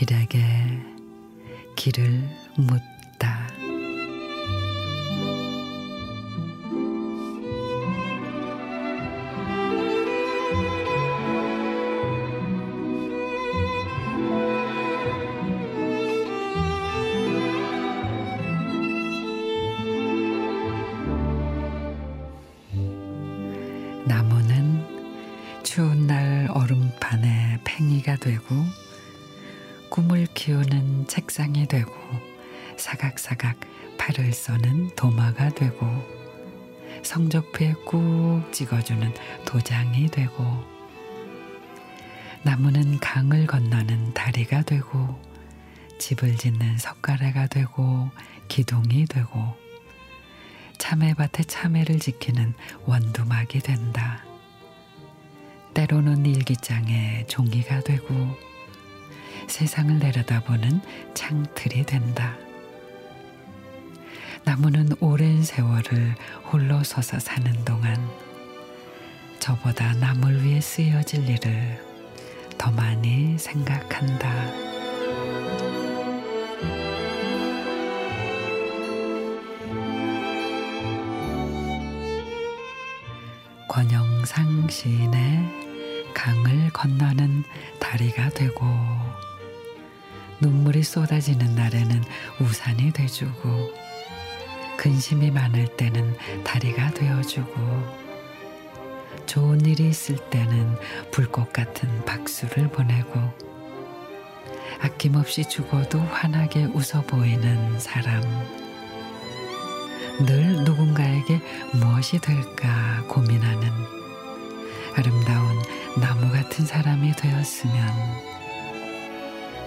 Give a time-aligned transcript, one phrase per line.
[0.00, 0.38] 길에게
[1.76, 2.22] 길을
[2.56, 2.80] 묻
[25.70, 28.42] 추운 날 얼음판에 팽이가 되고
[29.88, 31.92] 꿈을 키우는 책상이 되고
[32.76, 33.60] 사각사각
[33.96, 35.86] 팔을 써는 도마가 되고
[37.04, 39.14] 성적표에 꾹 찍어주는
[39.46, 40.42] 도장이 되고
[42.42, 45.22] 나무는 강을 건너는 다리가 되고
[46.00, 48.10] 집을 짓는 석가래가 되고
[48.48, 49.54] 기둥이 되고
[50.78, 52.54] 참외밭에 참외를 지키는
[52.86, 54.29] 원두막이 된다.
[55.90, 58.14] 때로는 일기장에 종이가 되고
[59.48, 60.80] 세상을 내려다보는
[61.14, 62.36] 창틀이 된다.
[64.44, 68.08] 나무는 오랜 세월을 홀로 서서 사는 동안
[69.40, 71.84] 저보다 남을 위해 쓰여질 일을
[72.56, 74.30] 더 많이 생각한다.
[83.66, 85.59] 권영상 시인의
[86.20, 87.44] 강을 건너는
[87.78, 88.66] 다리가 되고
[90.40, 92.04] 눈물이 쏟아지는 날에는
[92.38, 93.72] 우산이 돼주고
[94.76, 97.54] 근심이 많을 때는 다리가 되어주고
[99.24, 100.76] 좋은 일이 있을 때는
[101.10, 103.18] 불꽃 같은 박수를 보내고
[104.82, 108.20] 아낌없이 죽어도 환하게 웃어 보이는 사람.
[110.26, 111.40] 늘 누군가에게
[111.72, 113.70] 무엇이 될까 고민하는
[114.96, 117.86] 아름다운 나무 같은 사람이 되었으면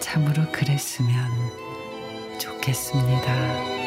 [0.00, 1.30] 참으로 그랬으면
[2.38, 3.85] 좋겠습니다.